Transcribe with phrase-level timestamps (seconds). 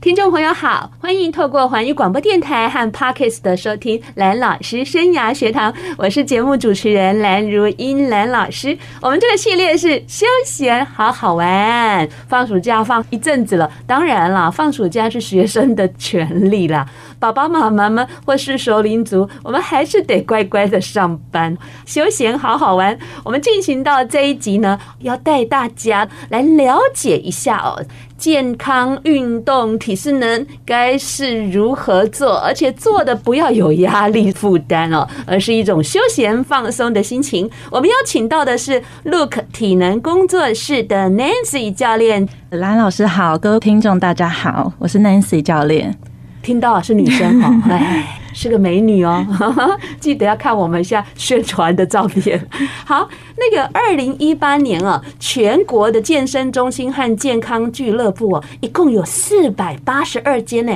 [0.00, 8.76] 听众朋友好，欢迎透过环宇广播电台和 Parkes 的收听兰老师生涯学堂，我是节目主持人兰如英蓝老师。
[9.00, 16.86] 我们这个系列是休闲好好玩，放暑假放一阵子了，当然了，放暑假是学生的权利啦。
[17.24, 21.56] 爸爸妈妈们或是熟龄族，我们还是得乖乖的上班，
[21.86, 22.98] 休闲好好玩。
[23.24, 27.82] 我们进行到这一集呢，要带大家来了解一下哦。
[28.18, 37.50] 健康运动体适能该是如何做，而且做的不要有压力负担哦，而是一种休闲放松的心情。
[37.70, 42.28] 我们邀请到的是 Look 体能工作室的 Nancy 教练。
[42.50, 45.98] 蓝老师好，各位听众大家好，我是 Nancy 教练。
[46.44, 48.20] 听到是女生哈， 哎。
[48.36, 49.24] 是个美女哦，
[50.00, 52.44] 记得要看我们一下宣传的照片。
[52.84, 60.72] 好，那个二零一八年啊，全国的健身中心和健康俱乐部啊，一共有四百八十二间呢。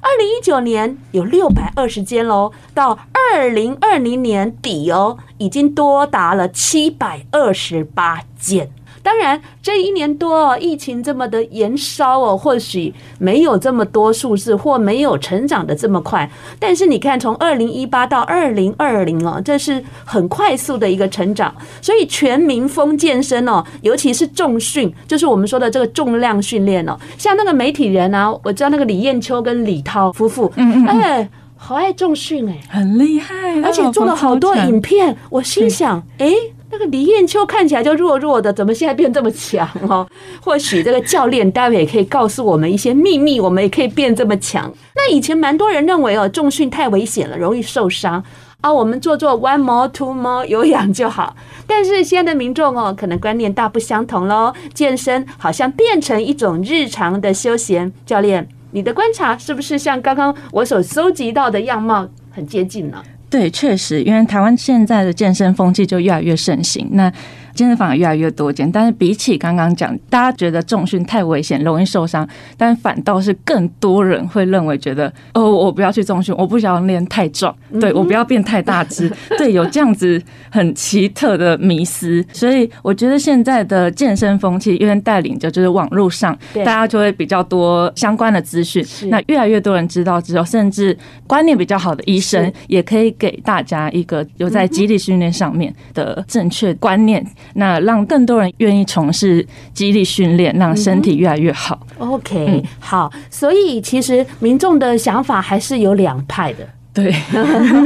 [0.00, 8.70] 二零一九年有六百二十间喽，到二零二零年底哦，已经多达了七百二十八间。
[9.02, 16.30] 当然，这一年多疫情这么的延烧哦，或许没有这么多数字，或没有成长的这么快。
[16.60, 21.52] 但是你看，从二零一八到二零二零哦，这是很快速的一个成长。
[21.80, 26.96] 所以全民风健身哦，尤其是重训，就是我们说的这个重量训练哦。
[27.18, 35.16] 像那个媒体人啊，我知道那个李艳秋跟李涛夫妇，嗯嗯，哎，好爱重训哎，很厉害，而且做了好多影片。
[35.28, 36.32] 我心想，哎。
[36.72, 40.08] 那个李艳秋看起来就弱弱的，怎么现在变这么强哦？
[40.42, 44.72] 或许这个教练待会也可以告诉我们一些秘密，我们也可以变这么强。
[44.96, 48.24] 那以前蛮多人认为哦，重训太危险了，容易受伤
[48.62, 48.72] 啊。
[48.72, 51.36] 我们做做 one more two more 有氧就好。
[51.66, 54.54] 但是现在的民众哦，可能观念大不相同喽。
[54.72, 57.92] 健身好像变成一种日常的休闲。
[58.06, 63.02] 教练，你的观察是不是像刚刚我所搜集到的样貌很接近呢？
[63.32, 66.86] 对，确实，因为台湾现在的健身风气就越来越盛行。
[66.92, 67.10] 那
[67.54, 80.20] 健身房也越来越多间，但是比起刚刚讲，大家觉得重训太危险，容易受伤，但反倒是更多人会认为觉得，哦，我不要去重训，我不想练太壮，对，我不要变太大只， 对，有这样子
[80.50, 82.24] 很奇特的迷思。
[82.32, 88.84] 所以我觉得现在的健身风气，因为带领着就是网络上，大家就会比较多相关的资讯。
[89.08, 90.96] 那越来越多人知道之后，甚至
[91.26, 97.24] 观念比较好的医生，也可以给大家一个有在肌力训练上面的正确观念。
[97.54, 101.78] 那让更多人愿意从事肌力训练，让身体越来越好。
[101.98, 106.66] OK，嗯，好，所以其实民众的想法还是有两派的。
[106.94, 107.10] 对，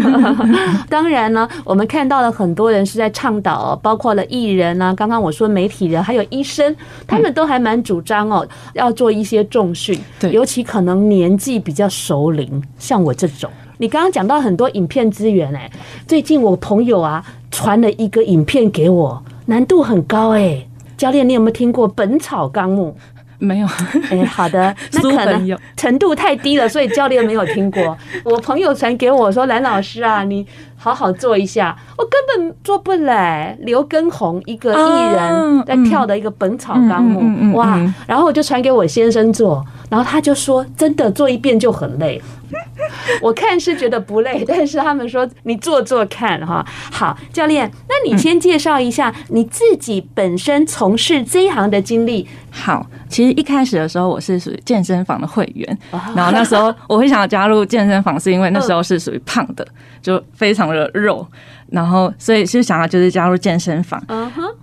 [0.91, 6.75] 当然呢，我们看到了很多人是在倡导，包括了艺人啊，刚刚我说媒体人，还有医生，
[7.07, 8.45] 他们都还蛮主张哦，
[8.75, 9.97] 要做一些重训。
[10.19, 13.49] 对，尤其可能年纪比较熟龄，像我这种。
[13.79, 15.71] 你刚刚讲到很多影片资源，哎，
[16.09, 19.23] 最近我朋友啊传了一个影片给我。
[19.47, 22.97] 难度很高哎、欸，教练，你有没有听过《本草纲目》？
[23.39, 23.69] 没有。
[24.11, 27.97] 哎，好的， 那可能程度太低了，所以教练没有听过。
[28.25, 30.47] 我朋友传给我说：“蓝老师啊，你
[30.77, 32.13] 好好做一下。”我根
[32.49, 33.55] 本做不来。
[33.61, 37.21] 刘畊宏一个艺人在跳的一个《本草纲目》，
[37.53, 37.79] 哇！
[38.07, 42.21] 然后我就传给我先生做，然后他就说：“真的做一遍就很累。
[43.23, 46.65] ”我看是觉得不累，但是他们说你做做看哈。
[46.91, 52.27] 好，教练，那你先介绍一下你自己本身从事这一行的经历。
[52.51, 55.79] 好，其实一开始的时候我是属于健身房的会员，
[56.15, 59.67] 然后那时候我会想要加入健身房，是因为那时候是属于胖的，
[60.03, 61.27] 就非常的肉。
[61.71, 64.03] 然后，所以就想要就是加入健身房，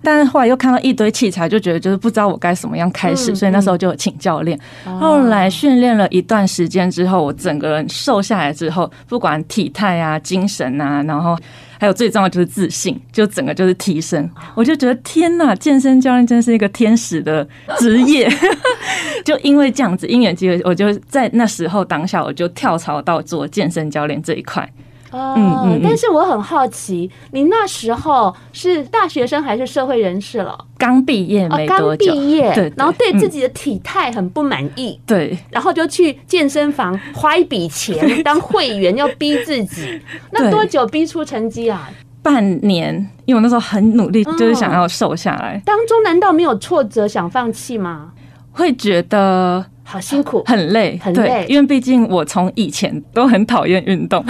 [0.02, 4.58] 但是后来又看到一堆器材，就觉得就是不知道我该怎么样开始，所以那时候就请教练。
[5.00, 11.36] 后来训练了一段时间之后，我整个人瘦下来之后，不管体态啊、精神啊，然后
[11.78, 14.28] 还有最重要就是自信，就整个就是提升。
[14.54, 17.46] 我就觉得天哪，健身教练真是一个天使的
[17.78, 18.30] 职业。
[19.24, 24.68] 就因为这样子因缘机会，我就在那时候当下，我就跳槽到做健身教练这一块。
[25.14, 30.58] 哦，但是我很好奇，你那时候是大学生还是社会人士了？
[30.76, 40.00] 刚毕业没多久，刚毕业，对，然后对自己的体态很不满意，对，然后就去健身房花一笔钱 当会员，要逼自己。
[40.32, 41.88] 那多久逼出成绩啊？
[42.22, 42.94] 半年，
[43.26, 45.60] 因为我那时候很努力，就是想要瘦下来。
[45.64, 48.10] 当中难道没有挫折，想放弃吗？
[48.50, 54.24] 会觉得好辛苦，很累，很累，因为毕竟我从以前都很讨厌运动。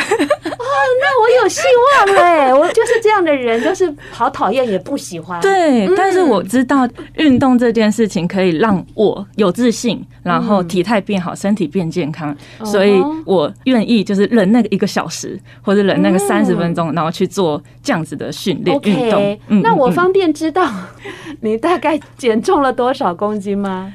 [0.59, 1.63] 那我有希
[2.07, 5.41] 望哎，我就是这样的人，就是好讨厌也不喜欢。
[5.41, 19.39] 对，但是我知道运动这件事情可以让我有自信，然后体态变好，身体变健康，所以我愿意就是忍那个一个小时，或者忍那个三十分钟，然后去做这样子的训练运动。
[19.63, 20.71] 那我方便知道
[21.41, 23.93] 你大概减重了多少公斤吗？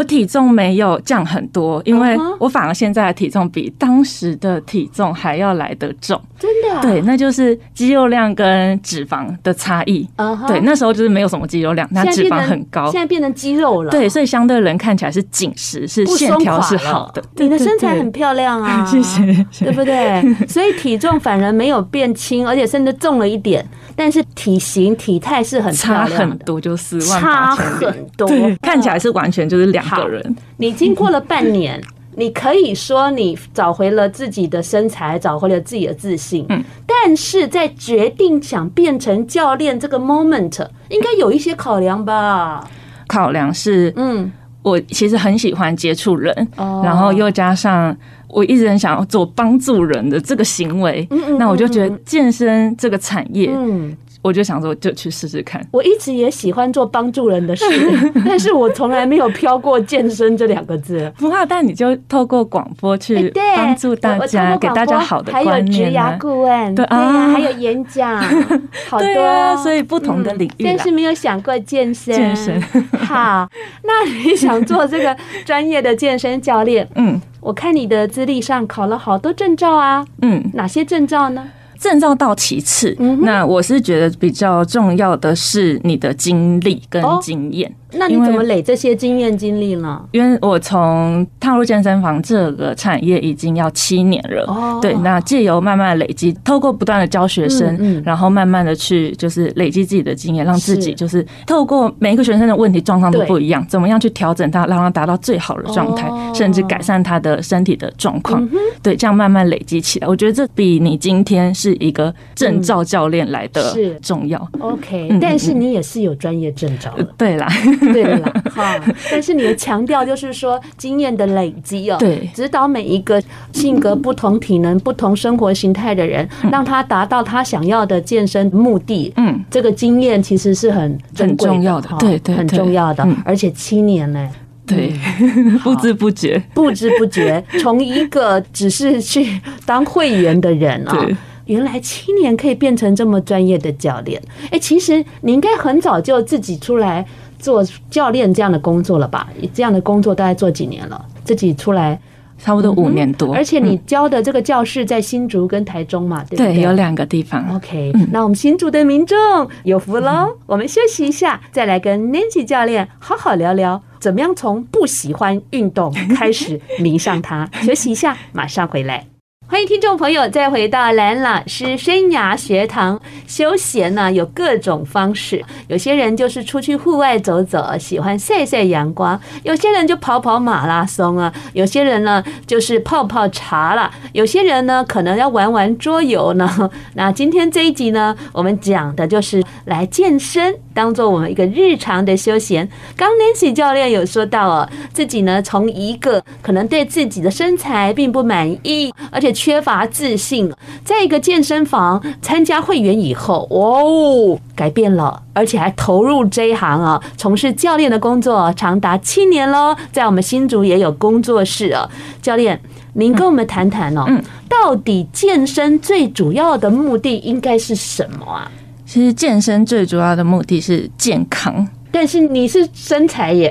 [0.00, 6.18] 我体重没有降很多，因为我反而现在的体重比当时的体重还要来得重。
[6.38, 6.80] 真的、啊？
[6.80, 10.08] 对，那就是肌肉量跟脂肪的差异。
[10.16, 12.90] Uh huh、对，那时候就是没有什么肌肉量，那脂肪很高。
[12.90, 13.90] 现在变成肌肉了。
[13.90, 17.22] 对，所以相对人看起来是紧实，是线条是好的。
[17.36, 19.20] 你的身材很漂亮啊， 谢谢，
[19.66, 20.34] 对不对？
[20.48, 23.62] 所以体重反而没有变轻，而且甚至重了一点。
[24.00, 28.28] 但是体型体态是很差很多，就四万八千，差很多，
[28.62, 30.36] 看起来是完全就是两个人。
[30.56, 31.78] 你经过了半年，
[32.16, 36.46] 你可以说你找回了自己的身材，找回了自己的自信。
[36.48, 42.66] 嗯，但是在决定想变成教练这个 moment，应该有一些考量吧？
[43.06, 44.32] 考量是，嗯，
[44.62, 47.94] 我其实很喜欢接触人，然后又加上
[48.32, 51.06] 我一直很想要做帮助人的这个行为，
[51.38, 53.96] 那我就觉得健身这个产业，嗯。
[54.22, 55.66] 我就想说，就去试试看。
[55.70, 57.64] 我一直也喜欢做帮助人的事，
[58.22, 61.10] 但是我从来没有飘过健身这两个字。
[61.16, 65.90] 不怕，但你就透过广播去帮助大家，给大家好的观念。
[65.90, 68.22] 还有职涯顾问，对啊，还有演讲，
[68.90, 69.56] 好多。
[69.62, 72.14] 所以不同的领域，但是没有想过健身。
[72.14, 72.60] 健身
[72.98, 73.48] 好，
[73.84, 75.16] 那你想做这个
[75.46, 76.86] 专业的健身教练？
[76.96, 80.06] 嗯，我看你的资历上考了好多证照啊。
[80.22, 81.48] 嗯，哪些证照呢？
[81.80, 87.74] 证照到其次，那我是觉得比较重要的是你的经历跟经验。
[87.92, 90.00] 那你怎么累这些经验经历呢？
[90.12, 114.38] 因为我从踏入健身房这个产业已经要七年了，哦，对，那借由慢慢的累积，透过不断的教学生，嗯嗯，然后慢慢的去就是累积自己的经验，让自己就是透过每一个学生的问题状况都不一样，怎么样去调整他，让他达到最好的状态，哦，甚至改善他的身体的状况，嗯、对，这样慢慢累积起来，我觉得这比你今天是一个证照教练来的重要。
[114.54, 117.46] 嗯、OK，嗯、但是你也是有专业证照的，对啦。
[117.92, 118.80] 对啦，哈，
[119.10, 123.22] 但是你的强调就是说经验的累积哦，对，指导每一个
[123.52, 129.12] 性格不同、体能不同、生活形态的人，让他达到他想要的健身目的。
[129.16, 134.28] 嗯，这个经验其实是很很重要的，对对，很重要的，而且七年呢，
[134.66, 134.92] 对，
[135.64, 141.06] 不知不觉，不知不觉，从一个只是去当会员的人啊，
[141.50, 144.22] 原来七年可以变成这么专业的教练。
[144.50, 147.04] 哎，其实你应该很早就自己出来。
[147.40, 149.26] 做教练这样的工作了吧？
[149.54, 151.02] 这样的工作大概做几年了？
[151.24, 151.98] 自己出来
[152.38, 153.34] 差不多五年多。
[153.34, 156.52] 而且你教的这个教室在新竹跟台中嘛，对不对？
[156.52, 157.56] 对，有两个地方。
[157.56, 159.16] OK，那我们新竹的民众
[159.64, 160.36] 有福喽。
[160.44, 167.48] 我们休息一下，再来跟 Nancy 教练好好聊聊，怎么样从不喜欢运动开始迷上它。
[167.64, 169.09] 休息一下，马上回来。
[169.50, 173.00] 欢迎听众朋友再回到蓝老师生涯学堂。
[173.26, 186.70] 休闲呢有各种方式，有些人就是出去户外走走，喜欢晒晒阳光；有些人就跑跑马拉松啊；有些人呢就是泡泡茶了；有些人呢可能要玩玩桌游呢。
[186.94, 192.68] 那今天这一集呢，我们讲的就是来健身，当做我们一个日常的休闲。
[192.94, 199.30] 刚 Nancy 教练有说到哦，自己呢从一个可能对自己的身材并不满意，而且。
[199.40, 200.52] 缺乏自信，
[200.84, 209.74] 在一个健身房参加会员以后，哦，改变了，而且还投入这一行啊，从事教练的工作长达七年喽。
[209.92, 211.88] 在我们新竹也有工作室啊，
[212.20, 212.60] 教练，
[212.92, 214.04] 您跟我们谈谈哦，
[214.46, 218.50] 到底健身最主要的目的应该是什么啊？
[218.92, 223.48] 其实健身最主要的目的是健康，但是你是身材耶，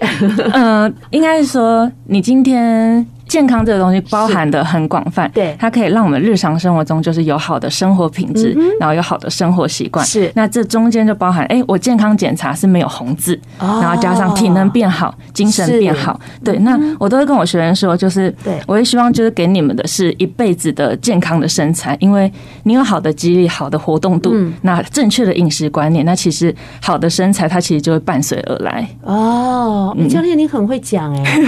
[0.52, 3.08] 嗯、呃，应该是说你今天。
[3.30, 10.04] 健康这个东西包含的很广泛，对，它可以让我们日常生活中就是有好的生活品质，然后有好的生活习惯。
[10.06, 16.20] 是，那这中间就包含，哎，我健康检查是没有红字，然后加上体能变好，精神变好。
[16.44, 22.32] 对，那我都会跟我学员说，就是，对，我也希望就是给你们的是一辈子的健康的身材，因为
[22.64, 28.88] 你有好的肌力、好的活动度，那正确的饮食观念，那其实好的身材它其实就会伴随而来。
[29.04, 31.40] 哦，教练你很会讲哎。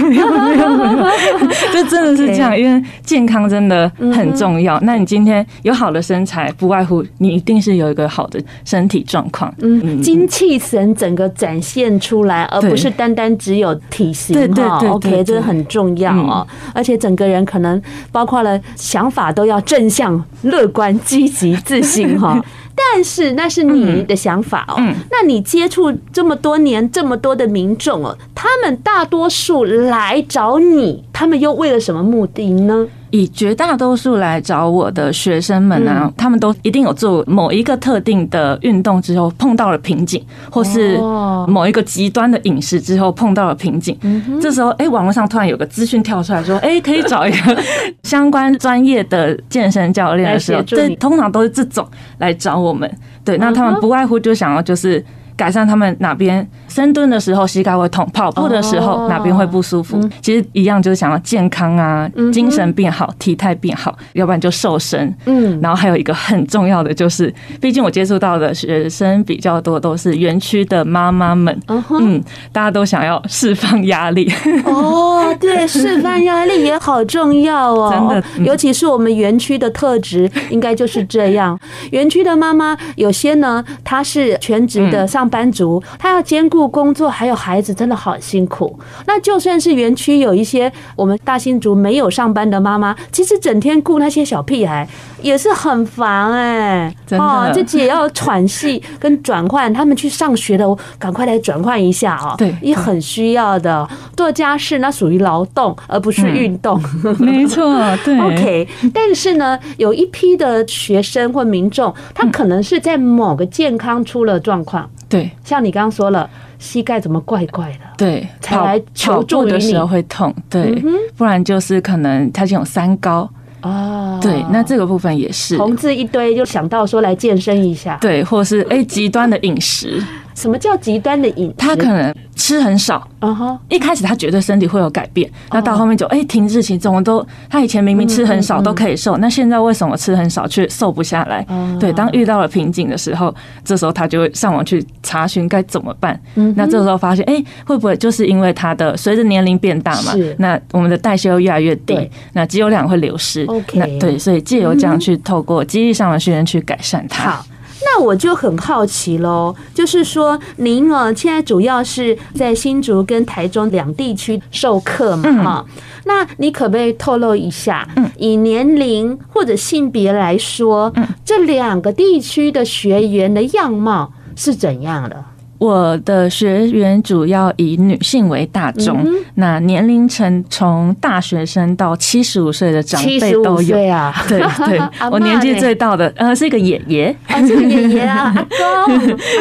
[1.82, 4.78] 这真的是这样，因为健康真的很重要。
[4.82, 14.34] 那你今天有好的身材，不外乎你一定是有一个好的身体状况，嗯，精气神整个展现出来，而不是单单只有体型。
[14.34, 16.46] 对对对，OK，这个很重要哦。
[16.74, 22.40] 而且整个人可能包括了想法都要正向、乐观、积极、自信哈。
[22.74, 24.76] 但是那是你的想法哦。
[25.10, 32.86] 那你接触这么多年，这么多的民众哦，他们大多数来找你，他们又为了什么目的呢？
[33.12, 40.98] 以绝大多数来找我的学生们呢、啊，他们都一定有做某一个特定的运动之后碰到了瓶颈，或是
[41.46, 43.96] 某一个极端的饮食之后碰到了瓶颈。
[44.40, 47.62] 这时候，哎，网络上突然有个资讯跳出来说，哎，可以找一个
[48.02, 51.86] 相关专业的健身教练的时候，这通常都是这种
[52.18, 52.90] 来找我们。
[53.22, 55.04] 对，那他们不外乎就想要就是。
[55.42, 65.12] 改善他们哪边深蹲的时候膝盖会痛，跑步的时候哪边会不舒服，其实一样就是想要健康啊，精神变好，体态变好，要不然就瘦身。
[65.26, 71.60] 嗯，然后还有一个很重要的就是，毕竟我接触到的学生比较多，都是园区的妈妈们。
[71.66, 72.22] 嗯，
[72.52, 74.32] 大家都想要释放压力。
[74.64, 81.58] 哦，对，释放压力也好重要哦， 真的，尤其是我们园区的特质，应该就是这样。
[81.90, 85.28] 园区的妈妈有些呢，她是全职的上。
[85.32, 88.78] 班族，他要兼顾工作还有孩子，真的好辛苦。
[89.06, 94.86] 那就算是园区有一些我们大新族没有上班的妈妈，其实整天顾那些小屁孩
[95.22, 99.72] 也是很烦哎，真的，自己也要喘息跟转换。
[99.72, 102.34] 他们去上学的，赶快来转换一下啊！
[102.36, 103.88] 对，也很需要的。
[104.14, 106.78] 做家事那属于劳动，而不是运动。
[107.18, 107.72] 没错，
[108.04, 108.18] 对。
[108.20, 114.90] OK，但是呢，有一批的学生或民众，他可能是在某个健康出了状况。
[115.12, 116.28] 对，像你刚刚说了，
[116.58, 117.80] 膝盖怎么怪怪的？
[117.98, 120.34] 对，才来求助的时候会痛。
[120.48, 120.82] 对，
[121.16, 123.28] 不然就是可能他已经有三高
[123.60, 124.18] 哦。
[124.22, 127.98] 对，那这个部分也是红字一堆，就想到说来健身一下。
[128.00, 130.02] 对，或是哎极端的饮食。
[130.34, 131.54] 什么叫极端的饮食？
[131.58, 133.58] 他可能吃很少，嗯哼。
[133.68, 141.46] 一开始他觉得身体会有改变，那到后面就哎停滞期，怎么都他以前明明吃很少都可以瘦，那现在为什么吃很少却瘦不下来？
[141.78, 143.34] 对，当遇到了瓶颈的时候，
[143.64, 146.18] 这时候他就会上网去查询该怎么办。
[146.56, 150.12] 那这时候发现，哎，会不会就是因为他的随着年龄变大嘛？
[150.38, 153.46] 那我们的代谢又越来越低，那肌肉量会流失。
[153.74, 157.40] 那对，所以借由这样去透过肌力上的训练去改善它。
[157.84, 165.66] 那我就很好奇喽，就是说您啊，现在主要是在新竹跟台中两地区授课嘛，哈，
[166.04, 170.92] 那你可不可以透露一下，以年龄或者性别来说，
[171.24, 175.24] 这两个地区的学员的样貌是怎样的？
[175.62, 183.76] 我的学员主要以女性为大众，嗯、那年龄层从大学生到七十五岁的长辈都有。
[183.88, 184.12] 啊。
[184.26, 188.44] 对对， 我年纪最大的呃是一个爷爷，啊是个爷爷啊，阿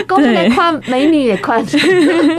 [0.08, 1.60] 公，阿公也快，美女也夸。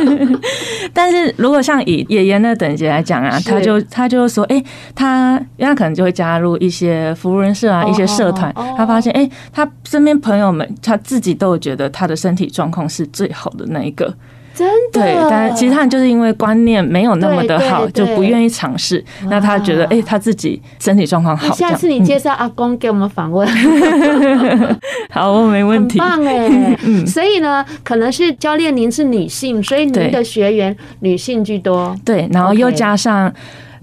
[0.94, 13.66] 但是如果像以爷爷那等级来讲啊，他就他就说，哎、欸，他因为他可能就会加入一些服务人社啊，一些社团，他发现，哎、欸，他身边朋友们他自己都有觉得他的身体状况是最好的。
[13.72, 14.14] 那一个
[14.54, 19.02] 真的对，但其实他们就是因为观念没有那么的好，就不愿意尝试。
[19.30, 21.54] 那他觉得，哎，他自己身体状况好。
[21.54, 23.48] 下次你介绍阿公给我们访问，
[25.10, 25.98] 好，我没问题。
[25.98, 26.48] 棒哎，
[26.84, 31.96] 嗯，所以呢，可能是教练您是女性，所以您的学员女性居多。
[32.04, 33.32] 对，然后又加上。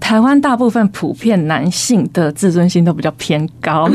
[0.00, 3.88] 台湾大部分普遍男性的自尊心都比较偏高，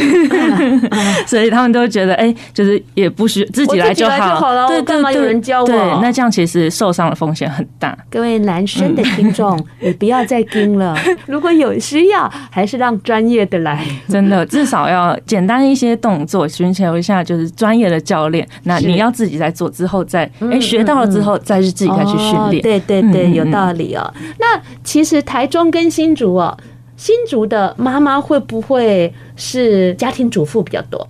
[1.28, 5.68] 所以他们都觉得，哎，就是也不需自己来就好了，对对对，有人教我。
[5.68, 7.98] 对，那这样其实受伤的风险很大。
[8.10, 10.96] 各位男生的听众，你不要再跟了。
[11.26, 13.86] 如果有需要，还是让专业的来。
[14.08, 18.48] 真的，至少要简单一些动作，寻求一下就是专业的教练。
[18.64, 22.62] 那你要自己在做之后，再哎学到了之后，再是自己再去训练。
[22.62, 24.14] 对对对，有道理哦。
[24.40, 26.58] 那其实台中跟新竹哦，
[26.98, 31.08] 新竹的妈妈会不会是家庭主妇比较多？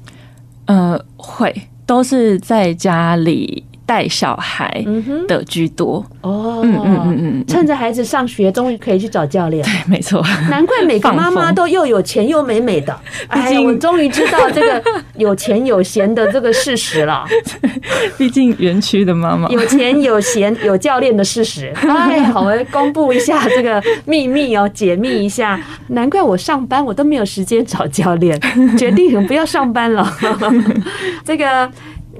[0.65, 1.51] 呃，会，
[1.87, 3.65] 都是在家里。
[3.85, 4.83] 带小孩
[5.27, 9.63] 的居多哦，嗯嗯嗯嗯，趁着孩子上学，终于可以去找教练。
[9.63, 10.23] 对，没错。
[10.49, 12.97] 难怪每个妈妈都又有钱又美美的。
[13.29, 14.83] 哎，我终于知道这个
[15.17, 17.25] 有钱有闲的这个事实了。
[18.17, 21.71] 毕竟园区的妈妈有钱有闲 有教练的事实。
[21.75, 25.61] 哎，好，我公布一下这个秘密哦，解密一下。
[25.89, 28.39] 难怪我上班我都没有时间找教练，
[28.77, 30.11] 决定不要上班了。
[31.23, 31.69] 这个。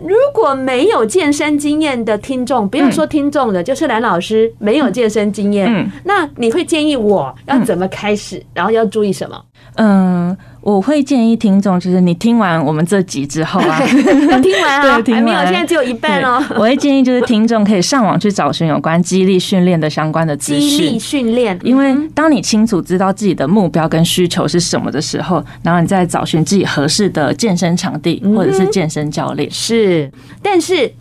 [0.04, 9.42] 如果没有健身经验的听众，不要说听众的，就是蓝老师没有健身经验，嗯，那你会建议我要怎么开始，然后要注意什么？
[9.78, 10.36] 嗯，
[10.66, 13.80] 我会建议听众，就是你听完我们这集之后啊，
[14.32, 16.44] 要听完啊，对，听完，没有，现在只有一半哦。
[16.56, 20.70] 我会建议就是听众可以上网去找寻有关肌力训练的相关的资讯。
[20.70, 29.48] 肌力训练，因为当你清楚知道自己的目标跟需求是什么的时候，然后你再找寻自己合适的健身场地或者是健身教练。
[29.52, 30.92] 是，但是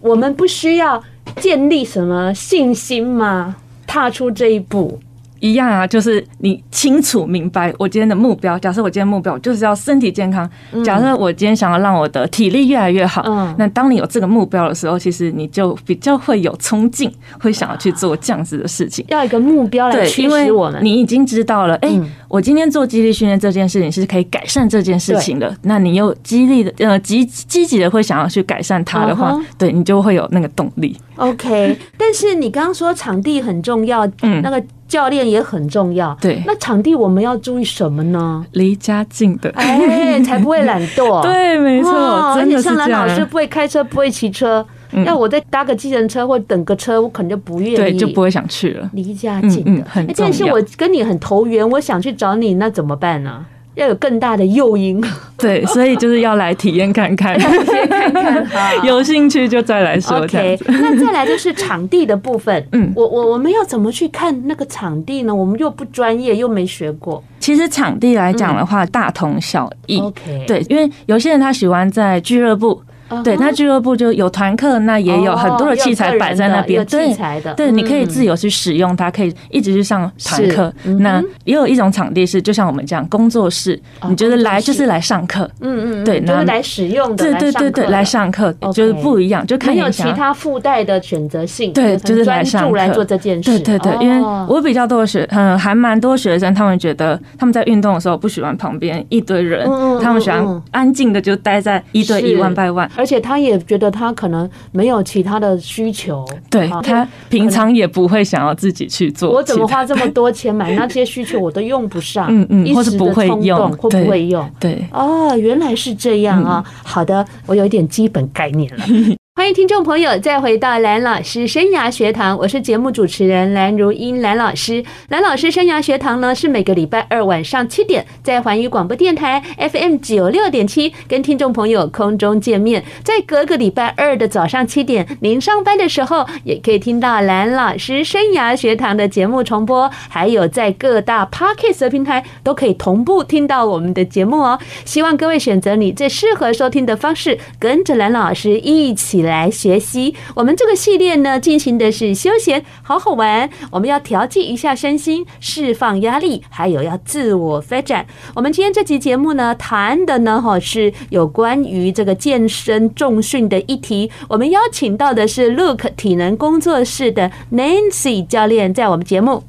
[0.00, 1.02] 我们不需要
[1.40, 3.56] 建立什么信心吗？
[3.84, 5.00] 踏出这一步。
[5.40, 8.58] 一样啊，就是你清楚明白我今天的目标。
[8.58, 10.48] 假设我今天目标就是要身体健康，
[10.84, 19.04] 假设我今天想要让我的体力越来越好，嗯，那当你有这个目标的时候，其实你就比较会有冲劲，会想要去做这样子的事情。
[19.08, 20.84] 要一个目标来驱使我们。
[20.84, 21.90] 你已经知道了，哎，
[22.28, 25.54] 我今天做肌力训练这件事情是可以改善这件事情的。
[25.62, 30.96] 那你又激励的呃积积极的会想要去改善它的话，对你就会有那个动力。
[31.18, 34.62] OK， 但是你刚刚说场地很重要，嗯，那个。
[34.88, 36.42] 教练也很重要，对。
[36.46, 38.42] 那场地我们要注意什么呢？
[38.52, 41.20] 离家近的，哎，才不会懒惰。
[41.20, 41.92] 对，没错。
[41.92, 44.66] 而且像兰老师不会开车，不会骑车，
[45.04, 48.88] 要我再搭个计程车或等个车，我可能就不愿意，对，就不会想去了。
[48.94, 50.30] 离家近的，很重要。
[50.30, 53.44] 但是我跟你很投缘，我想去找你，那怎么办呢？
[53.78, 55.00] 要有更大的诱因，
[55.38, 58.12] 对，所以就是要来体验看看， 先看
[58.44, 58.46] 看，
[58.84, 60.18] 有兴趣就再来说。
[60.18, 62.66] OK，那再来就是场地的部分。
[62.72, 65.34] 嗯，我我我们要怎么去看那个场地呢？
[65.34, 67.22] 我们又不专业，又没学过。
[67.38, 70.00] 其实场地来讲的话，大同小异。
[70.00, 72.82] OK，对，因为有些人他喜欢在俱乐部。
[73.24, 76.84] 对，那俱乐部就有团课，那也有很多的器材摆在那边。
[76.86, 77.14] 对，
[77.56, 80.72] 对，你可以自由去使用它，可以一直去上团课。
[81.00, 85.48] 那也有一种场地是，就像我们这样工作室，你觉得来就是来上课。
[85.60, 87.16] 嗯嗯，对，就是来使用的。
[87.16, 91.72] 对对对对，来上课就是不一样，就看有其他附带的选择性。
[91.72, 93.58] 对，就是来上课来做这件事。
[93.58, 99.68] 对对对，因为我比较多的学，嗯，还蛮多学生，他们觉得他们在运动的时候不喜欢旁边一堆人，
[100.02, 102.88] 他们喜欢安静的就待在一对一 one by one。
[102.98, 109.30] 而且他也觉得他可能没有其他的需求，对，他平常也不会想要自己去做。
[109.30, 114.50] 我怎么花这么多钱买 那些需求，我都用不上，嗯嗯，或是不会用，会不会用？
[114.58, 116.64] 对，哦，原来是这样啊。
[116.82, 118.84] 好的，我有一点基本概念了。
[119.38, 124.84] 欢迎听众朋友再回到蓝老师生涯学堂，我是节目主持人蓝如英，蓝老师。
[125.10, 144.58] 蓝老师生涯学堂呢，是每个礼拜二晚上七点在环宇广播电台 FM 九六点七跟听众朋友空中见面，在隔个礼拜二的早上七点，您上班的时候也可以听到蓝老师生涯学堂的节目重播，还有在各大 Podcast 平台都可以同步听到我们的节目哦。
[144.84, 149.50] 希望各位选择你最适合收听的方式，跟着蓝老师一起来。
[149.50, 153.48] 学习，我们这个系列呢，进行的是休闲，好好玩。
[153.70, 158.06] 我们要调剂一下身心，释放压力，还有要自我发展。
[158.34, 164.10] 我们今天这期节目呢，谈的呢，哈，是有关于这个健身重训的议题。
[164.28, 169.42] 我们邀请到的是 Look 体能工作室的 Nancy 教练，在我们节目。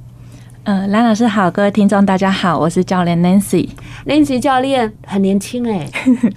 [0.64, 3.70] 嗯、呃，蓝老师好，各位听众大家好，我是教练 Nancy。
[4.06, 5.88] Nancy 教练很年轻哎，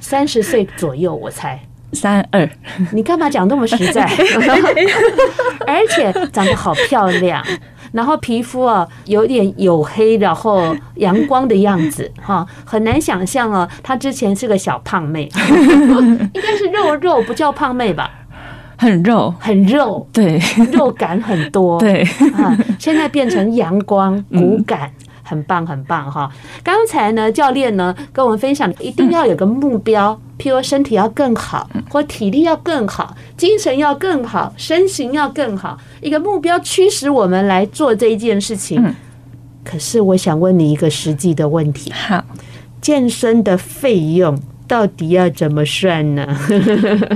[0.01, 1.61] 三十岁左右，我猜。
[1.93, 2.49] 三二，
[2.93, 4.03] 你干嘛讲那么实在？
[5.67, 7.45] 而且长得好漂亮，
[7.93, 13.69] 然后皮肤啊有点黝黑，然后阳光的样子哈，很难想象哦。
[13.83, 15.29] 她之前是个小胖妹，
[16.35, 18.11] 应该是肉肉，不叫胖妹吧？
[18.79, 20.41] 很肉，很肉，对，
[20.73, 22.03] 肉感很多， 对
[22.35, 24.91] 啊，现在变成阳光骨感。
[25.23, 26.31] 很棒，很棒哈！
[26.63, 38.95] 刚才呢，教练呢跟我们分享，一定要有个目标，譬如身体要更好，或体力要更好，精神要更好，身形要更好，一个目标驱使我们来做这一件事情。
[39.65, 42.25] 可是，我想问你一个实际的问题：好，
[42.81, 46.27] 健身的费用到底要怎么算呢？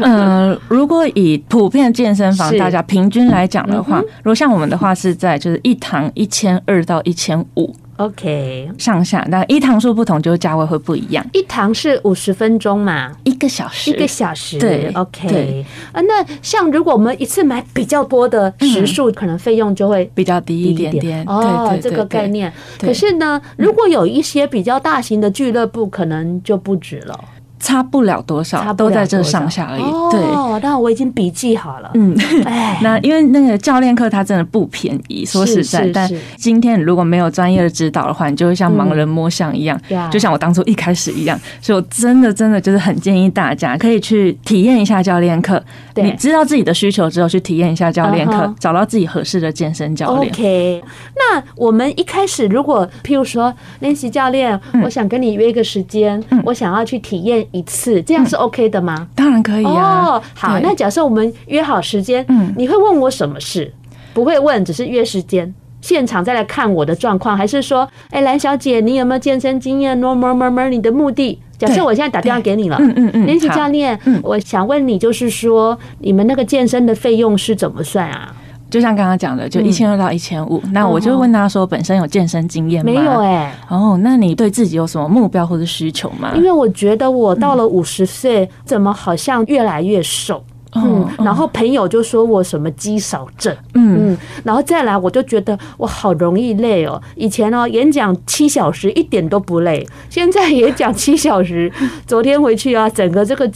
[0.00, 7.74] 嗯， 如果以普遍健身房大家平均来讲的话，如果像我们的话，是在就是一堂一千二到一千五。
[7.96, 11.24] OK，上下那一堂数不同，就是价位会不一样。
[11.32, 14.58] 一堂是五十分钟嘛，一个小时，一个小时。
[14.58, 15.64] 对，OK。
[15.92, 21.24] 啊，那像如果我们一次买比较多的时数，可能费用就会比较低一点点。
[21.26, 22.52] 哦，这个概念。
[22.78, 27.18] 可是呢，如果有一些比较大型的俱乐部，可能就不止了。
[27.58, 29.82] 差不了多少，都在这上下而已。
[30.10, 31.90] 对，哦，那我已经笔记好了。
[31.94, 41.38] 嗯，哎， 那因为那个教练课它真的不便宜，说实在，但今天如果没有专业的指导的话，你就会像盲人摸象一样，嗯、就像我当初一开始一样。
[41.60, 45.62] 所以我真的真的就是很建议大家可以去体验一下教练课。
[45.94, 48.54] 对，你知道自己的需求之后，去体验一下教练课，uh huh.
[48.58, 50.30] 找到自己合适的健身教练。
[50.30, 50.82] OK，
[51.14, 58.94] 那我们一开始如果譬如说练习教练，嗯、我想跟你约一个时间，嗯、我想要去体验一次，这样是 OK 的吗？
[58.98, 60.04] 嗯、当然可以啊。
[60.06, 63.72] 哦，好，那假设我们约好时间，嗯，你会问我什么事？
[64.14, 71.40] 不会问，只是约时间，现场再来看我的状况，还是说，哎，蓝小姐，你有没有健身经验？No，more，more，more，你的目的？
[71.58, 78.34] 假设我现在打电话给你了，嗯嗯嗯，练习教练，嗯，我想问你，就是说，你们那个健身的费用是怎么算啊？
[78.76, 80.62] 就像刚刚讲的，就一千二到一千五。
[80.70, 82.92] 那我就问他说，本身有健身经验吗？
[82.92, 83.54] 没有哎。
[83.70, 86.34] 哦，那你对自己有什么目标或者需求吗？
[86.36, 90.44] 因为我觉得我到了五十岁，怎么好像越来越瘦？
[90.74, 97.00] 嗯，然后朋友就说我什么肌少症，嗯嗯，然后再来我就觉得我好容易累哦。
[97.14, 101.72] 以前哦演讲七小时一点都不累，现在演讲七小时，
[102.06, 103.50] 昨天回去啊，整个这个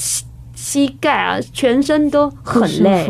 [0.60, 3.06] 膝膝盖啊，全身都很累。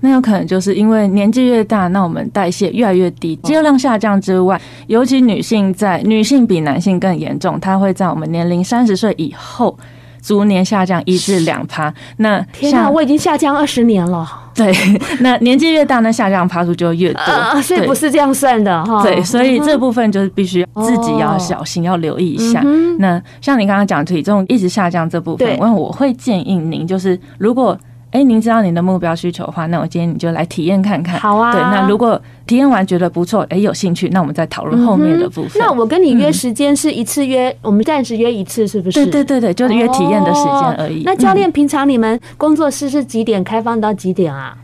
[0.00, 9.78] 那有可能就是因为年纪越大，那我们代谢越来越低，肌肉量下降之外，尤其女性在女性比男性更严重，它会在我们年龄三十岁以后。
[10.24, 14.26] 逐年下降一至两趴，那天哪，我已经下降二十年了。
[14.54, 14.72] 对，
[15.20, 19.02] 那年纪越大，那下降趴数就越多，啊，所以不是这样算的哈。
[19.02, 22.62] 对，所以这部分就是必须自己要小心，要留意一下。
[22.98, 27.78] 那像你刚刚讲体重一直下降这部分，我我会建议您就是如果。
[28.14, 31.18] 哎，您知道您的目标需求的话，那我今天你就来体验看看。
[31.18, 31.50] 好啊。
[31.50, 35.60] 对，那如果体验完觉得不错，哎，有兴趣，那我们再讨论后面的部分。
[35.60, 39.04] 那我跟你约时间是一次约，嗯、我们暂时约一次，是不是？
[39.04, 41.00] 对对对对，就是约体验的时间而已。
[41.00, 44.56] 哦、那教练，平常你们工作室是几点开放到几点啊？
[44.56, 44.63] 嗯，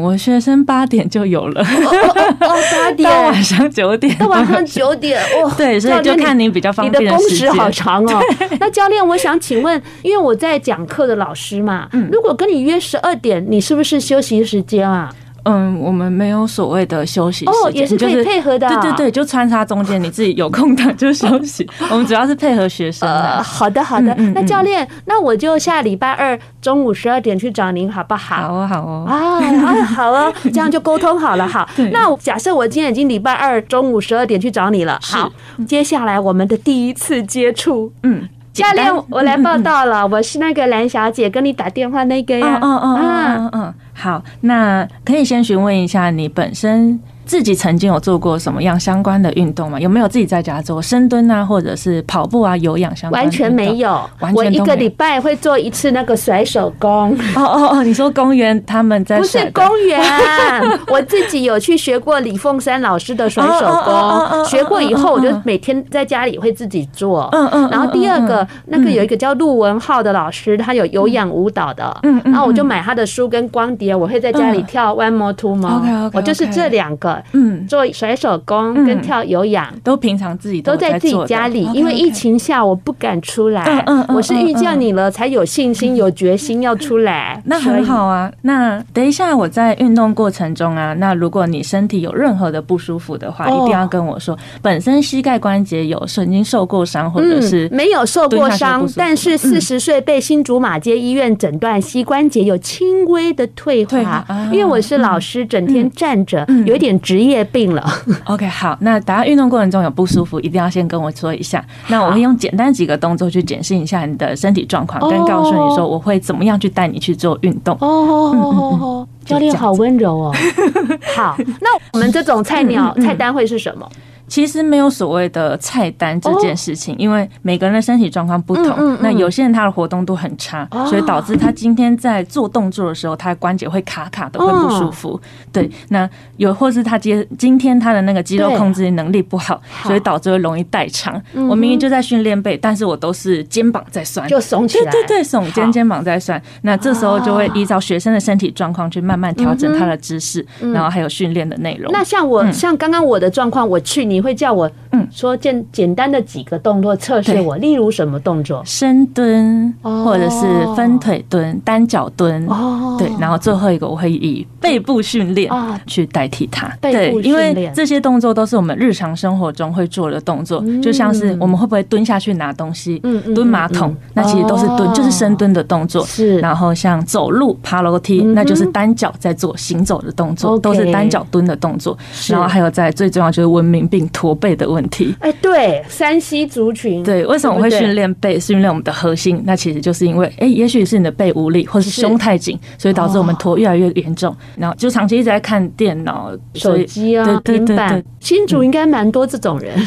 [0.00, 3.08] 我学生八点就有了，哦，八点。
[3.10, 8.20] 到晚上九点，到晚上九点，哦， 对，所以就看你比较方便你的工时好长哦。
[8.60, 15.12] 那教练，我想请问，因为我在讲课的老师嘛，如果跟你约十二点，你是不是休息时间啊？
[15.48, 18.68] 嗯，我们没有所谓的休息时间，哦，也是可以配合的。
[18.68, 21.64] 对对对，就穿插中间，你自己有空档 就休息。
[21.90, 23.08] 我们主要是配合学生。
[23.08, 24.12] 呃，好的好的。
[24.34, 28.36] 那教练，那我就下礼拜二中午十二点去找您，好不好？
[28.36, 29.04] 好哦，好哦。
[29.06, 31.46] 啊，好哦， 这样就沟通好了。
[31.46, 34.98] 好，那假设我今天已经礼拜二中午十二点去找你了。
[35.00, 35.30] 好，
[35.66, 38.28] 接下来我们的第一次接触，嗯。
[38.56, 42.58] 教练，我来报道了， 我是那个蓝小姐，跟你打电话那个呀。
[42.62, 46.98] 嗯嗯嗯嗯，好，那可以先询问一下你本身。
[47.26, 49.78] 自己曾经有做过什么样相关的运动吗？
[49.80, 53.22] 有没有自己在家做深蹲啊，或者是跑步啊、有氧相关？
[53.22, 57.12] 完全没有，完全我一个礼拜会做一次那个甩手功。
[57.34, 59.18] 哦哦哦，你说公园他们在？
[59.18, 60.00] 不是公园，
[60.86, 67.28] 我自己有去学过李凤山老师的甩手功，学过以后我就每天在家里会自己做。
[67.32, 67.68] 嗯嗯。
[67.70, 71.98] 然后第二个，那个有一个叫陆文浩的老师，他有有氧舞蹈的。
[72.04, 72.32] 嗯嗯。
[72.32, 75.78] 然后我就买他的书跟光碟，我会在家里跳 One More Two More。
[75.78, 76.18] OK OK。
[76.18, 77.15] 我就是这两个。
[77.32, 83.64] 嗯，做甩手工跟跳有氧，都平常自己都在自己家里，因为疫情下我不敢出来。
[83.86, 87.40] 嗯嗯，我是遇见你了，才有信心、有决心要出来。
[87.44, 88.30] 那很好啊。
[88.42, 94.36] 那等一下我在运动过程中啊，那如果你身体有任何的不舒服的话，一定要跟我说。
[94.62, 104.24] 本身膝盖关节有曾经受过伤，或者是没有受过伤，但是四十岁被新竹马街医院诊断膝关节有轻微的退化。
[104.52, 107.88] 因为我是老师，整天站着，有一点职业病了。
[108.26, 111.64] OK，好，那大家运动过程中有不舒服，一定要先跟我说一下。
[111.86, 117.78] 那我会用简单几个动作去检视一下你的身体状况，跟告诉你说我会怎么样去带你去做运动。
[117.80, 120.34] 哦， 教练好温柔哦。
[121.14, 123.88] 好，那我们这种菜鸟菜单会是什么？
[124.28, 128.98] 其实没有所谓的菜单这件事情，因为每个人的身体状况不同。
[129.00, 135.20] 那有些人他的活动度很差，所以导致他今天在做动作的时候，他的关节会卡卡的，会不舒服。
[135.52, 136.08] 对，那
[136.38, 141.22] 有或是他今今天他的那个肌肉控制能力不好，所以导致会容易代偿。
[141.34, 144.90] 我明明就在训练背，但是我都是肩膀在酸，就耸起来。
[144.90, 146.42] 对对对，耸肩肩膀在酸。
[146.62, 151.92] 那这时候就会依照学生的身体状况去慢慢调整他的姿势，然后还有训练的内容。
[151.92, 154.15] 那像我像刚刚我的状况，我去年。
[154.16, 155.06] 你会叫我嗯。
[155.12, 158.62] 说简简单的几个动作测试我，例如什么动作？
[158.64, 162.46] 深蹲，或者是分腿蹲、单脚蹲。
[162.46, 165.52] 哦，对，然后最后一个我会以背部训练
[165.86, 166.66] 去代替它。
[166.80, 172.98] 对，因为这些动作都是我们日常生活中会做的动作，就像是我们会不会蹲下去拿东西，
[173.34, 176.04] 蹲马桶，那其实都是蹲，就是深蹲的动作。
[176.06, 181.96] 是，然后像走路、爬楼梯，那就是单脚在做行走的动作，都是单脚蹲的动作。
[182.28, 185.14] 然后还有在最重要就是文明病驼背的问题。
[185.20, 188.38] 哎，对，山西族群，对，为什么我会训练背？
[188.38, 189.42] 训练我们的核心？
[189.44, 194.34] 那其实就是因为，哎，也许是你的背无力，或是胸太紧，所以导致我们驼越来越严重。
[194.56, 198.02] 然后就长期一直在看电脑、手机啊、平板。
[198.20, 199.78] 新竹应该蛮多这种人。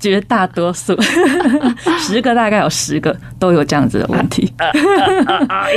[0.00, 0.96] 绝大多数，
[2.00, 4.50] 十个大概有十个都有这样子的问题，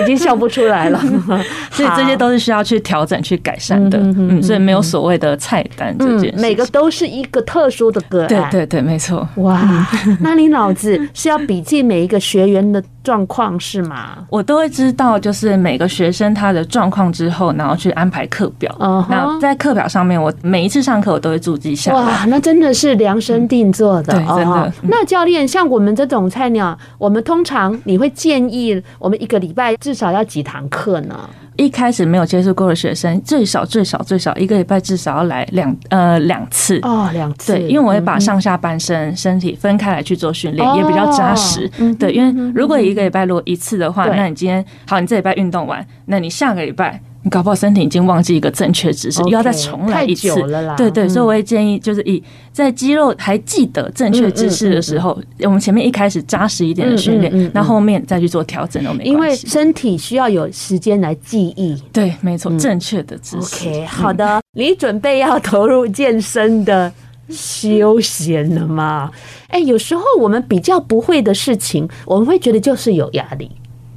[0.02, 1.00] 已经笑不出来了。
[1.70, 4.00] 所以这些都是需要去调整、去改善的。
[4.00, 8.28] 嗯，所以没有所谓的菜单这件事，每个都是一个特殊的个案。
[8.30, 9.28] 对对对，没错。
[9.36, 9.86] 哇，
[10.22, 14.20] 那你脑子是要笔记每一个学员的状况是吗？
[14.30, 18.74] 我都会知道，就是每个学生他的状况之后，然后去安排课表。
[19.10, 22.02] 然后在课表上面，我每一次上课我都会注记下来。
[22.02, 24.14] 哇，那真的是量身定做的。
[24.14, 24.74] 对，真的。
[24.84, 31.30] 那教练，像我们这种菜鸟，我们通常你会建议我们一个礼拜至少要几堂课呢？
[31.56, 37.54] 一开始没有接触过的学生，最少最少最少一个礼拜至少要来两呃两次哦，两次。
[37.54, 41.70] 对，因为我会把上下半身身体分开来去做训练，也比较扎实。
[42.00, 47.02] 对，因为如果一个礼拜如果一次的话，那你今天好，你这礼拜运动完，那你下个礼拜。
[47.24, 50.28] 你搞不好身体已经忘记一个正确姿势，又要再重来一次。
[50.76, 59.10] 对对，所以我会建议，就是以在肌肉还记得正确姿势的时候，我们前面一开始扎实一点的训练，那后面再去做调整都没关系。
[59.12, 61.82] 因为身体需要有时间来记忆。
[61.94, 63.70] 对，没错，正确的姿势。
[63.70, 66.92] OK，好的，你准备要投入健身的
[67.30, 69.10] 休闲了吗？
[69.48, 73.50] 哎，有时候我们比较不会的事情，我们会觉得就是有压力。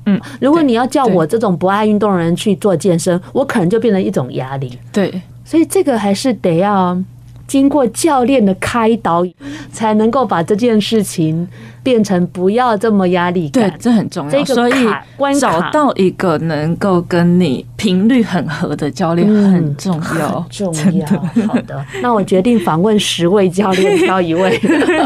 [0.06, 4.78] 嗯，如果你要叫我这种不爱运动的人去做健身，我可能就变成一种压力。
[4.92, 6.96] 对，所以这个还是得要
[7.46, 9.24] 经过教练的开导，
[9.72, 11.46] 才能够把这件事情
[11.82, 13.70] 变成不要这么压力感。
[13.70, 14.44] 对，这很重要。
[14.44, 14.72] 所以
[15.38, 21.06] 找到一个能够跟你频率很合的教练很重要，重要。
[21.46, 24.60] 好的，那我决定访问十位教练挑一位。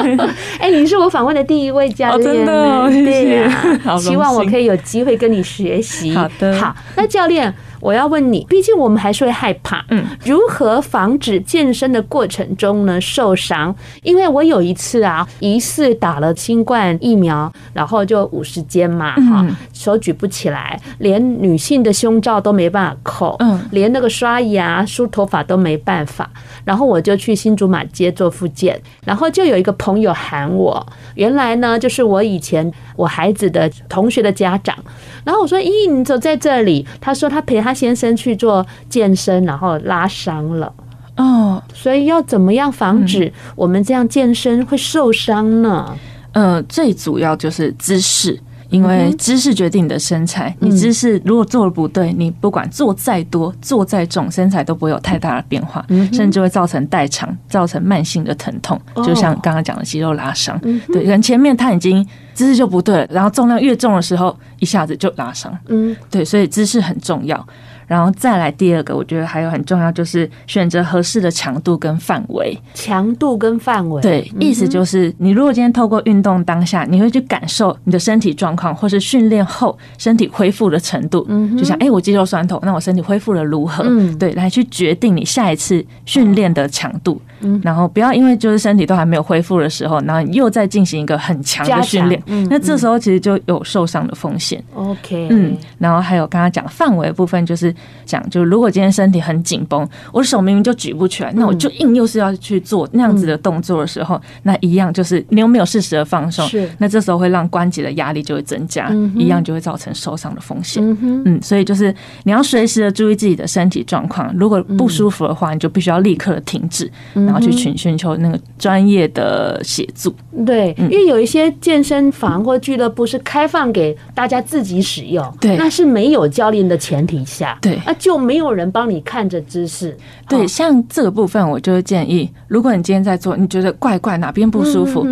[0.59, 6.15] 哎，你是我访问的第一位教练，真的，对呀，希望我可以有机会跟你学习。
[6.15, 7.53] 好的，好，那教练。
[7.81, 13.75] 我要问你，毕竟我们还是会害怕，嗯，如何防止健身的过程中呢受伤？
[14.03, 26.31] 因为我有一次啊，疑似打了新冠疫苗，然后就五十肩嘛，哈，手举不起来，连女性的胸罩都没办法扣，嗯，连那个刷牙、梳头发都没办法，
[26.65, 34.77] 然后我就去新竹马街做复健，然后就有一个朋友喊我，原来呢就是我以前我孩子的同学的家长，
[35.25, 37.70] 然后我说：“咦，你走在这里？”他说他陪他。
[37.71, 40.73] 他先生去做健身，然后拉伤了。
[41.17, 45.97] 哦，所以要怎么样防止我们这样健身会受伤呢？
[46.33, 48.37] 呃，最主要就是姿势，
[48.71, 50.55] 因为姿势决定你的身材。
[50.61, 58.81] 你姿势如果做的不对，你不管做再多、做再重，身材都不会有太大的变化，甚至会造成代偿，造成慢性的疼痛。
[59.05, 65.57] 就像刚刚讲的肌肉拉伤，对，可能前面他已经姿势就不对了，然后重量越重的时候，一下子就拉伤。
[65.69, 67.47] 嗯，对，所以姿势很重要。
[67.91, 72.57] 然后再来第二个，我觉得还有很重要，就是选择合适的强度跟范围。
[72.73, 81.27] 强度跟范围，对，意思就是你如果今天透过运动当下，你会去感受你的身体状况，或是训练后身体恢复的程度。
[81.29, 83.83] 嗯，就像哎，我肌肉酸痛，那我身体恢复了如何？
[83.85, 87.21] 嗯，对，来去决定你下一次训练的强度。
[87.41, 92.23] 嗯，然后不要因为就是身体都还没有恢复的时候，然后又再进行一个很强的训练。
[92.27, 94.63] 嗯，那这时候其实就有受伤的风险。
[94.75, 97.75] OK，嗯，然后还有刚刚讲范围部分，就是。
[98.07, 110.83] 讲，就如果今天身体很紧绷，我的手明明就举不起来，那我就硬又是要去做那样子的动作的时候，那一样就是你又没有适时的放松，是那这时候会让关节的压力就会增加，一样就会造成受伤的风险。
[111.01, 116.91] 嗯，所以就是你要随时的注意自己的身体状况，如果不舒服的话，你就必须要立刻的停止，
[117.31, 120.15] 然后去寻寻求那个专业的协助。
[120.47, 128.21] 对，因为有一些健身房或俱乐部是开放给大家自己使用，对，那是没有教练的前提下，对，那就。
[128.21, 129.97] 没有人帮你看着姿势，
[130.29, 135.07] 对，像这个部分，我就会建议，如果你今天在做，你觉得怪怪哪边不舒服，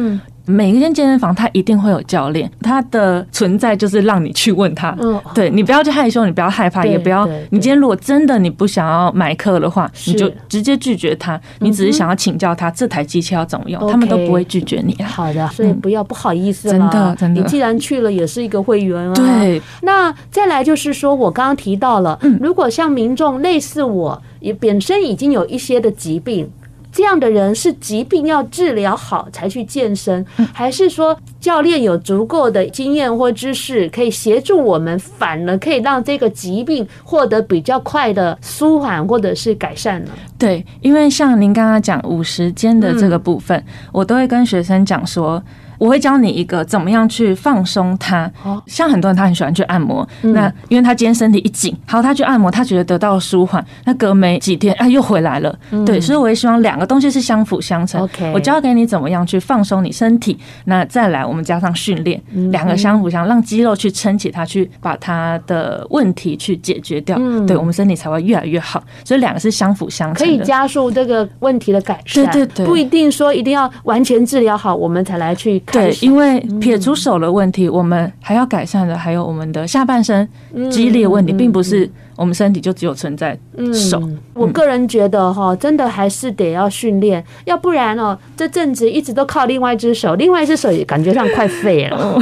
[0.49, 4.97] 每一间健身房它一定会有教练，它的存在就是让你去问他。
[5.01, 7.27] 嗯，对，你不要去害羞，你不要害怕，也不要。
[7.51, 11.39] 你今天如果真的你不想要买课的话，你就直接拒绝他。
[11.61, 14.97] 你只是想要请教他这台机器要怎么用，他们都不会拒绝你。
[15.03, 16.71] 好的，所以不要不好意思。
[16.71, 17.41] 真的，真的。
[17.41, 19.13] 你既然去了，也是一个会员啊。
[19.15, 19.61] 对。
[19.83, 26.51] 那再来就是说，我刚刚提到了，如果像民众类似我，也本身已经有一些的疾病。
[26.93, 40.11] 这样的人是疾病要治疗好才去健身，还是说教练有足够的经验或知识可以协助我们，反而可以让这个疾病获得比较快的舒缓或者是改善呢？
[40.39, 45.43] 对，因为像您刚刚讲五十肩的这个部分，我都会跟学生讲说。
[45.79, 48.31] 我会教你一个怎么样去放松它。
[48.67, 55.57] 像很多人他很喜欢去按摩，那因为他今天身体一紧，好，他去按摩，他觉得得到舒缓，那隔没几天，哎，又回来了。
[55.87, 58.09] 对，所以我也希望两个东西是相辅相成。
[58.33, 67.17] 我教给你怎么样去放松你身体，那再来我们加上训练，两个相辅相，让肌肉去撑起它，去把它的问题去解决掉。
[67.47, 68.83] 对，我们身体才会越来越好。
[69.05, 72.25] 所以两个是相辅相成，可以加速这个问题的改善。
[72.27, 75.63] 对对对，不一定说一定要完全治疗好，我们才来去。
[75.71, 80.27] 对，因为撇除手的问题，我们还要改善的还有我们的下半身
[80.71, 83.39] 肌力的问题，并不是我们身体就只有存在
[83.73, 84.03] 手。
[84.35, 92.19] 我个人觉得哈，真的还是得要训练，要不然哦，这阵子一直都靠另外一只手，另外一只手也感觉上快废了，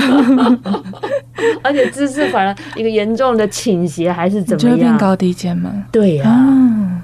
[1.64, 4.76] 而且姿势反而一个严重的倾斜还是怎么样？
[4.76, 5.72] 就变高低肩吗？
[5.90, 6.52] 对呀。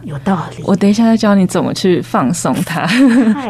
[0.04, 2.84] 有道理，我等一下再教你怎么去放松它，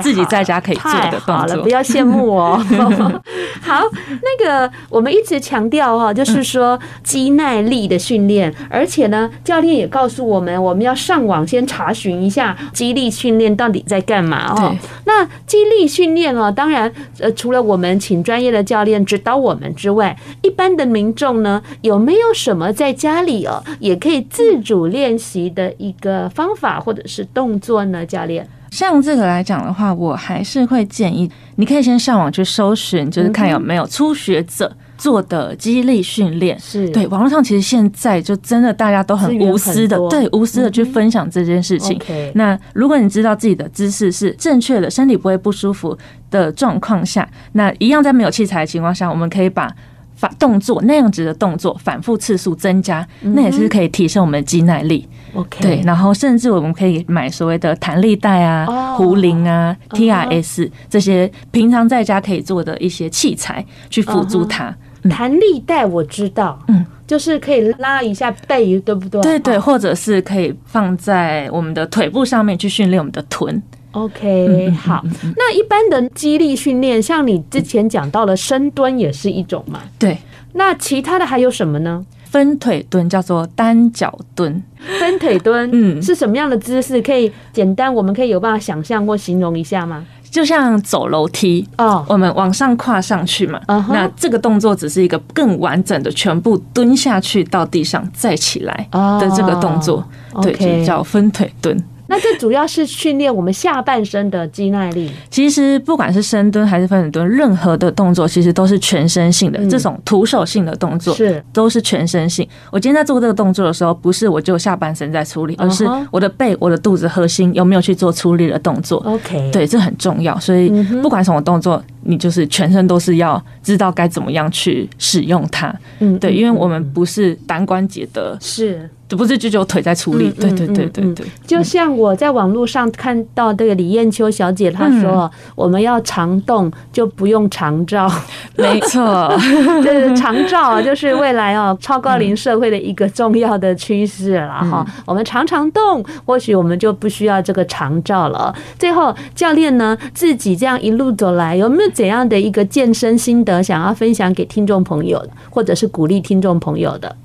[0.03, 1.35] 自己在家可以做的动作。
[1.35, 2.63] 好了，不要羡慕哦。
[3.63, 3.81] 好，
[4.21, 14.77] 那个我们一直强调哈，就是说肌耐力的训练，而且呢，教练也告诉我们，我们要上网先查询一下激励训练到底在干嘛哦。
[15.07, 28.05] 那激励训练哦，当然呃，除了我们请专业的教练指导我们之外，一般的民众呢，有没有什么在家里哦，也可以自主练习的一个方方法或者是动作呢？
[28.05, 36.57] 教练，像这个来讲的话，我还是会建议你可以先上网去搜寻，就是看有没有初学者做的肌力训练。
[36.61, 42.01] 是对，网络上其实现在就真的大家都很无私的，对，无私的去分享这件事情。
[42.35, 45.99] 那如果你知道自己的姿势是正确的，身体不会不舒服
[46.31, 49.75] 的状况下，那一样在没有器材的情况下，我们可以把。
[50.21, 55.09] 把动作那样子的动作反复次数增加，那也是可以提升我们的肌耐力。
[55.35, 64.73] OK，对，然后甚至我们可以买所谓的弹力带啊、壶铃啊、TRS 这些平常在家可以做的一些器材去辅助它。
[65.11, 69.21] 弹力带我知道，嗯，就是可以拉一下背，对不对？
[69.23, 73.63] 对对，或者是可以放在我们的腿部上面去训练我们的臀。
[73.93, 75.05] OK，好。
[75.37, 79.81] 那一般的肌力训练，像你之前讲到了深蹲也是一种嘛？
[79.99, 80.17] 对。
[80.55, 82.05] 那其他的还有什么呢？
[82.25, 84.63] 分腿蹲叫做单脚蹲。
[84.99, 87.03] 分腿蹲，嗯，是什么样的姿势？
[87.03, 90.07] 可以简单，我们可以有办法想象或形容一下吗？
[90.33, 93.61] 就像走楼梯哦，我们往上跨上去嘛。
[93.91, 100.03] 那这个动作只是一个更完整的，全部蹲下去到地上再起来的这个动作，
[100.41, 101.77] 对，就叫分腿蹲。
[102.13, 105.11] 那这主要是训练我们下半身的肌耐力。
[105.31, 109.65] 其实不管是深蹲还是分腿蹲，任何的动作其实都是全身性的。
[109.67, 112.47] 这种徒手性的动作是都是全身性。
[112.71, 118.99] 我今天在做这个动作的时候，不是我就下半身在处理，而是我的背、我的肚子核心有没有去做出力的动作。
[119.07, 120.39] OK，对，这很重要。
[120.39, 120.69] 所以
[121.01, 125.75] 不管什么动作，你就是全身都是要知道该怎么样去使用它。
[126.01, 128.89] 嗯，对，因为我们不是单关节的，是。
[129.13, 131.27] 不是就只有腿在处理，对对对对对。
[131.47, 138.11] 就像我在网络上看到这个李艳秋小姐她说，我们要常动就不用常照，
[138.57, 139.31] 没错，
[139.85, 144.83] 就是常照就是未来哦超高龄社会的一个重要的趋势了哈。
[145.05, 148.55] 我们常常动，或许我们就不需要这个常照了。
[148.79, 157.17] 最后，教练呢自己这样一路走来，有没有怎样的一个健身心得想要分享给听众朋友，或者是鼓励听众朋友的？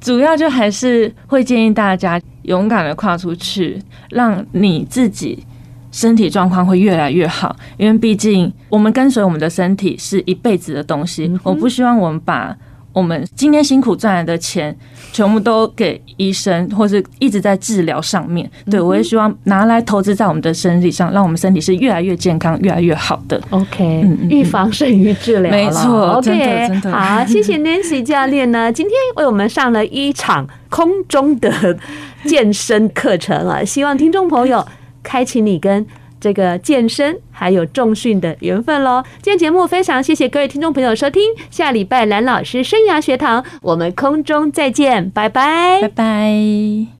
[0.00, 5.44] 主要就还是会建议大家勇敢的跨出去，让你自己
[5.90, 7.56] 身体状况会越来越好。
[7.76, 12.56] 因为毕竟我们跟随我们的身体是一辈子的东西，我不希望我们把。
[12.96, 14.74] 我们今天辛苦赚来的钱，
[15.12, 18.50] 全部都给医生，或是一直在治疗上面。
[18.70, 23.38] 对，我也希望拿来投资在我们的身体上，让我们身体是越来越健康、越来越好的。
[23.50, 26.18] OK，预防胜于治疗，没错。
[26.22, 26.90] 真的，真的。
[26.90, 31.76] 好，谢谢 Nancy 教练呢，今天为我们上了一场空中的
[32.24, 34.66] 健身课程啊，希望听众朋友
[35.02, 35.86] 开启你跟。
[36.26, 39.00] 这个健身还有重训的缘分喽。
[39.22, 46.86] 今天节目非常谢谢各位听众朋友收听，下礼拜蓝老师生涯学堂，我们空中再见，拜拜，拜拜。